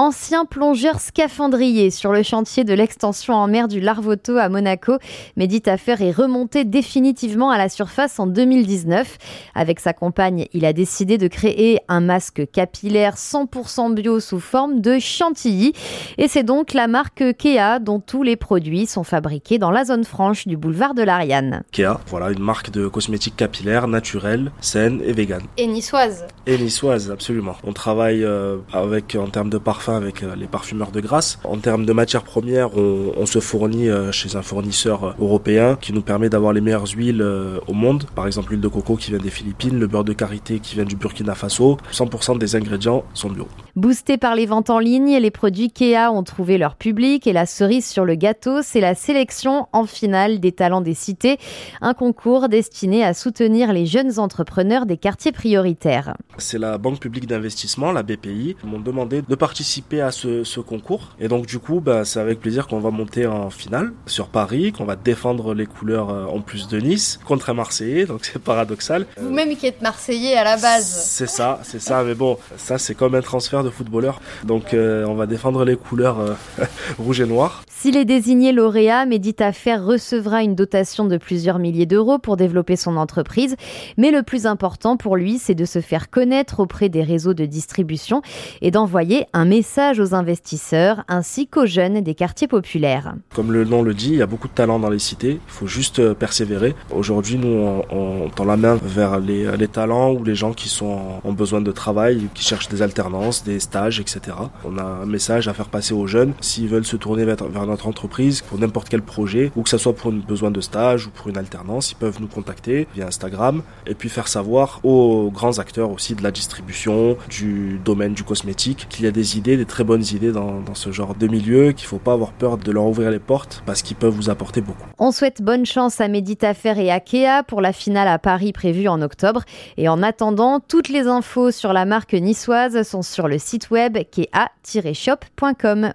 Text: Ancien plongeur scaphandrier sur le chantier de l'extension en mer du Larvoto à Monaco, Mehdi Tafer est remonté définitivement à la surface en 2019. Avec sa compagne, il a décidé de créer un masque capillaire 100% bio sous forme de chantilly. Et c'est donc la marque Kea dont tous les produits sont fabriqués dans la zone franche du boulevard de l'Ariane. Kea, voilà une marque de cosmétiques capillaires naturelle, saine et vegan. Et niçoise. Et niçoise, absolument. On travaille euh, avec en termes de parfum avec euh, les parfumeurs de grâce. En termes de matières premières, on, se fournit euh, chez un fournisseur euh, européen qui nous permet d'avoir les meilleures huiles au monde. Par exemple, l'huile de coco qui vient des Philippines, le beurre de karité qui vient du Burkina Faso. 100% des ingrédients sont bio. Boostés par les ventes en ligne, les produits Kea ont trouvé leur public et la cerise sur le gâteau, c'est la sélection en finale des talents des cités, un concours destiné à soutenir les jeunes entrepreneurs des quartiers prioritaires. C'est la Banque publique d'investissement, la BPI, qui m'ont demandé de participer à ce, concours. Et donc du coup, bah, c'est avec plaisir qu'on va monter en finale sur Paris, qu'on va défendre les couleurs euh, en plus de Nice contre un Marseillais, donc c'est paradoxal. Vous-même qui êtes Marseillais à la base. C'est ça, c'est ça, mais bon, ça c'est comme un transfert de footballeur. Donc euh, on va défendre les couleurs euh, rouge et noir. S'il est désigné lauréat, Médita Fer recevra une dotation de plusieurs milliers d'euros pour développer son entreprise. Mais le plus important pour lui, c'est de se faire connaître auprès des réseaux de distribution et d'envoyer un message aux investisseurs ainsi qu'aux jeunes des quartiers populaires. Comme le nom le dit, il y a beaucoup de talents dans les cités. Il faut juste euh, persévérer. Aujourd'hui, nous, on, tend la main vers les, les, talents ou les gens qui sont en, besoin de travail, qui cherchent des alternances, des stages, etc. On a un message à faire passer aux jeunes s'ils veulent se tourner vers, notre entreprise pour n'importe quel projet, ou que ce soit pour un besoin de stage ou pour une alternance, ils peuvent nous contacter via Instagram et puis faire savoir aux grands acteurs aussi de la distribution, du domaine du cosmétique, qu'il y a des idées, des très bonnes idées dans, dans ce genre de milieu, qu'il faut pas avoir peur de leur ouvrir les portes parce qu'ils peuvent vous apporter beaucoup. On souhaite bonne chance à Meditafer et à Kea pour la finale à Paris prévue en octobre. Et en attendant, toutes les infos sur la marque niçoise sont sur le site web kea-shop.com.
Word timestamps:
Ancien 0.00 0.44
plongeur 0.44 1.00
scaphandrier 1.00 1.90
sur 1.90 2.12
le 2.12 2.22
chantier 2.22 2.62
de 2.62 2.72
l'extension 2.72 3.34
en 3.34 3.48
mer 3.48 3.66
du 3.66 3.80
Larvoto 3.80 4.36
à 4.36 4.48
Monaco, 4.48 4.92
Mehdi 5.36 5.60
Tafer 5.60 5.96
est 5.98 6.12
remonté 6.12 6.64
définitivement 6.64 7.50
à 7.50 7.58
la 7.58 7.68
surface 7.68 8.20
en 8.20 8.28
2019. 8.28 9.18
Avec 9.56 9.80
sa 9.80 9.92
compagne, 9.92 10.46
il 10.52 10.64
a 10.66 10.72
décidé 10.72 11.18
de 11.18 11.26
créer 11.26 11.80
un 11.88 11.98
masque 11.98 12.48
capillaire 12.52 13.16
100% 13.16 13.92
bio 13.94 14.20
sous 14.20 14.38
forme 14.38 14.80
de 14.80 15.00
chantilly. 15.00 15.72
Et 16.16 16.28
c'est 16.28 16.44
donc 16.44 16.74
la 16.74 16.86
marque 16.86 17.36
Kea 17.36 17.80
dont 17.80 17.98
tous 17.98 18.22
les 18.22 18.36
produits 18.36 18.86
sont 18.86 19.02
fabriqués 19.02 19.58
dans 19.58 19.72
la 19.72 19.84
zone 19.84 20.04
franche 20.04 20.46
du 20.46 20.56
boulevard 20.56 20.94
de 20.94 21.02
l'Ariane. 21.02 21.64
Kea, 21.72 21.98
voilà 22.06 22.30
une 22.30 22.38
marque 22.44 22.70
de 22.70 22.86
cosmétiques 22.86 23.34
capillaires 23.34 23.88
naturelle, 23.88 24.52
saine 24.60 25.02
et 25.04 25.12
vegan. 25.12 25.42
Et 25.56 25.66
niçoise. 25.66 26.24
Et 26.46 26.56
niçoise, 26.56 27.10
absolument. 27.10 27.56
On 27.64 27.72
travaille 27.72 28.22
euh, 28.22 28.58
avec 28.72 29.16
en 29.16 29.26
termes 29.26 29.50
de 29.50 29.58
parfum 29.58 29.87
avec 29.96 30.22
euh, 30.22 30.34
les 30.36 30.46
parfumeurs 30.46 30.90
de 30.90 31.00
grâce. 31.00 31.38
En 31.44 31.58
termes 31.58 31.84
de 31.84 31.92
matières 31.92 32.24
premières, 32.24 32.76
on, 32.76 33.26
se 33.26 33.40
fournit 33.40 33.88
euh, 33.88 34.12
chez 34.12 34.36
un 34.36 34.42
fournisseur 34.42 35.04
euh, 35.04 35.12
européen 35.18 35.76
qui 35.80 35.92
nous 35.92 36.02
permet 36.02 36.28
d'avoir 36.28 36.52
les 36.52 36.60
meilleures 36.60 36.88
huiles 36.88 37.24
au 37.66 37.72
monde. 37.72 38.04
Par 38.14 38.26
exemple, 38.26 38.50
l'huile 38.50 38.60
de 38.60 38.68
coco 38.68 38.96
qui 38.96 39.10
vient 39.10 39.20
des 39.20 39.30
Philippines, 39.30 39.78
le 39.78 39.86
beurre 39.86 40.04
de 40.04 40.12
karité 40.12 40.60
qui 40.60 40.74
vient 40.74 40.84
du 40.84 40.96
Burkina 40.96 41.34
Faso. 41.34 41.78
100% 41.92 42.38
des 42.38 42.56
ingrédients 42.56 43.04
sont 43.14 43.30
bio. 43.30 43.46
Boostés 43.78 44.18
par 44.18 44.34
les 44.34 44.46
ventes 44.46 44.70
en 44.70 44.80
ligne, 44.80 45.18
les 45.18 45.30
produits 45.30 45.70
Kea 45.70 46.08
ont 46.12 46.24
trouvé 46.24 46.58
leur 46.58 46.74
public 46.74 47.28
et 47.28 47.32
la 47.32 47.46
cerise 47.46 47.86
sur 47.86 48.04
le 48.04 48.16
gâteau, 48.16 48.60
c'est 48.60 48.80
la 48.80 48.96
sélection 48.96 49.68
en 49.72 49.84
finale 49.84 50.40
des 50.40 50.50
talents 50.50 50.80
des 50.80 50.94
cités, 50.94 51.38
un 51.80 51.94
concours 51.94 52.48
destiné 52.48 53.04
à 53.04 53.14
soutenir 53.14 53.72
les 53.72 53.86
jeunes 53.86 54.18
entrepreneurs 54.18 54.84
des 54.84 54.96
quartiers 54.96 55.30
prioritaires. 55.30 56.16
C'est 56.38 56.58
la 56.58 56.76
Banque 56.76 56.98
publique 56.98 57.28
d'investissement, 57.28 57.92
la 57.92 58.02
BPI, 58.02 58.56
qui 58.60 58.66
m'ont 58.66 58.80
demandé 58.80 59.22
de 59.22 59.34
participer 59.36 60.00
à 60.00 60.10
ce, 60.10 60.58
concours. 60.58 61.14
Et 61.20 61.28
donc 61.28 61.46
du 61.46 61.60
coup, 61.60 61.78
bah, 61.78 62.04
c'est 62.04 62.18
avec 62.18 62.40
plaisir 62.40 62.66
qu'on 62.66 62.80
va 62.80 62.90
monter 62.90 63.28
en 63.28 63.48
finale 63.48 63.92
sur 64.06 64.26
Paris, 64.26 64.72
qu'on 64.72 64.86
va 64.86 64.96
défendre 64.96 65.54
les 65.54 65.66
couleurs 65.66 66.10
euh, 66.10 66.24
en 66.24 66.40
plus 66.40 66.66
de 66.66 66.80
Nice 66.80 67.20
contre 67.24 67.50
un 67.50 67.54
Marseillais, 67.54 68.06
donc 68.06 68.24
c'est 68.24 68.42
paradoxal. 68.42 69.06
Vous-même 69.18 69.54
qui 69.54 69.68
êtes 69.68 69.82
Marseillais 69.82 70.34
à 70.34 70.42
la 70.42 70.56
base. 70.56 70.84
C'est 70.84 71.28
ça, 71.28 71.60
c'est 71.62 71.80
ça, 71.80 72.02
mais 72.02 72.16
bon, 72.16 72.38
ça 72.56 72.76
c'est 72.78 72.96
comme 72.96 73.14
un 73.14 73.22
transfert 73.22 73.62
de 73.62 73.67
footballeur. 73.70 74.20
Donc 74.44 74.74
euh, 74.74 75.04
on 75.06 75.14
va 75.14 75.26
défendre 75.26 75.64
les 75.64 75.76
couleurs 75.76 76.20
euh, 76.20 76.34
rouge 76.98 77.20
et 77.20 77.26
noir. 77.26 77.62
S'il 77.80 77.96
est 77.96 78.04
désigné 78.04 78.50
lauréat, 78.50 79.06
Médita 79.06 79.52
Fer 79.52 79.84
recevra 79.84 80.42
une 80.42 80.56
dotation 80.56 81.04
de 81.04 81.16
plusieurs 81.16 81.60
milliers 81.60 81.86
d'euros 81.86 82.18
pour 82.18 82.36
développer 82.36 82.74
son 82.74 82.96
entreprise. 82.96 83.54
Mais 83.96 84.10
le 84.10 84.24
plus 84.24 84.46
important 84.46 84.96
pour 84.96 85.16
lui, 85.16 85.38
c'est 85.38 85.54
de 85.54 85.64
se 85.64 85.80
faire 85.80 86.10
connaître 86.10 86.58
auprès 86.58 86.88
des 86.88 87.04
réseaux 87.04 87.34
de 87.34 87.46
distribution 87.46 88.20
et 88.62 88.72
d'envoyer 88.72 89.26
un 89.32 89.44
message 89.44 90.00
aux 90.00 90.12
investisseurs 90.12 91.04
ainsi 91.06 91.46
qu'aux 91.46 91.66
jeunes 91.66 92.00
des 92.00 92.14
quartiers 92.16 92.48
populaires. 92.48 93.14
Comme 93.34 93.52
le 93.52 93.64
nom 93.64 93.82
le 93.82 93.94
dit, 93.94 94.10
il 94.10 94.16
y 94.16 94.22
a 94.22 94.26
beaucoup 94.26 94.48
de 94.48 94.54
talents 94.54 94.80
dans 94.80 94.90
les 94.90 94.98
cités. 94.98 95.40
Il 95.46 95.52
faut 95.52 95.66
juste 95.68 96.00
euh, 96.00 96.14
persévérer. 96.14 96.74
Aujourd'hui, 96.90 97.38
nous, 97.38 97.82
on, 97.90 98.28
tend 98.34 98.44
la 98.44 98.56
main 98.56 98.78
vers 98.82 99.20
les, 99.20 99.56
les, 99.56 99.68
talents 99.68 100.12
ou 100.12 100.24
les 100.24 100.34
gens 100.34 100.52
qui 100.52 100.68
sont 100.68 101.20
en, 101.22 101.32
besoin 101.32 101.60
de 101.60 101.70
travail, 101.70 102.28
qui 102.34 102.42
cherchent 102.42 102.68
des 102.68 102.82
alternances, 102.82 103.44
des 103.44 103.57
stages, 103.60 104.00
etc. 104.00 104.36
On 104.64 104.78
a 104.78 104.82
un 104.82 105.06
message 105.06 105.48
à 105.48 105.54
faire 105.54 105.68
passer 105.68 105.94
aux 105.94 106.06
jeunes 106.06 106.34
s'ils 106.40 106.68
veulent 106.68 106.84
se 106.84 106.96
tourner 106.96 107.24
vers, 107.24 107.36
notre 107.66 107.86
entreprise 107.86 108.42
pour 108.42 108.58
n'importe 108.58 108.88
quel 108.88 109.02
projet, 109.02 109.52
ou 109.56 109.62
que 109.62 109.68
ce 109.68 109.78
soit 109.78 109.94
pour 109.94 110.10
un 110.10 110.16
besoin 110.16 110.50
de 110.50 110.60
stage 110.60 111.06
ou 111.06 111.10
pour 111.10 111.28
une 111.28 111.36
alternance, 111.36 111.92
ils 111.92 111.96
peuvent 111.96 112.20
nous 112.20 112.28
contacter 112.28 112.86
via 112.94 113.06
Instagram 113.06 113.62
et 113.86 113.94
puis 113.94 114.08
faire 114.08 114.28
savoir 114.28 114.80
aux 114.84 115.30
grands 115.30 115.58
acteurs 115.58 115.90
aussi 115.90 116.14
de 116.14 116.22
la 116.22 116.30
distribution, 116.30 117.16
du 117.28 117.80
domaine 117.84 118.14
du 118.14 118.24
cosmétique, 118.24 118.86
qu'il 118.88 119.04
y 119.04 119.08
a 119.08 119.10
des 119.10 119.36
idées, 119.36 119.56
des 119.56 119.66
très 119.66 119.84
bonnes 119.84 120.04
idées 120.12 120.32
dans, 120.32 120.60
dans 120.60 120.74
ce 120.74 120.92
genre 120.92 121.14
de 121.14 121.26
milieu, 121.26 121.72
qu'il 121.72 121.86
faut 121.86 121.98
pas 121.98 122.12
avoir 122.12 122.32
peur 122.32 122.58
de 122.58 122.72
leur 122.72 122.84
ouvrir 122.84 123.10
les 123.10 123.18
portes 123.18 123.62
parce 123.66 123.82
qu'ils 123.82 123.96
peuvent 123.96 124.14
vous 124.14 124.30
apporter 124.30 124.60
beaucoup. 124.60 124.86
On 124.98 125.12
souhaite 125.12 125.42
bonne 125.42 125.66
chance 125.66 126.00
à 126.00 126.08
Meditafer 126.08 126.74
et 126.78 126.90
à 126.90 127.00
Kea 127.00 127.42
pour 127.46 127.60
la 127.60 127.72
finale 127.72 128.08
à 128.08 128.18
Paris 128.18 128.52
prévue 128.52 128.88
en 128.88 129.00
octobre. 129.02 129.42
Et 129.76 129.88
en 129.88 130.02
attendant, 130.02 130.60
toutes 130.60 130.88
les 130.88 131.06
infos 131.06 131.50
sur 131.50 131.72
la 131.72 131.84
marque 131.84 132.14
niçoise 132.14 132.82
sont 132.82 133.02
sur 133.02 133.28
le 133.28 133.38
site 133.38 133.47
web 133.70 133.96
kea-shop.com. 134.10 135.92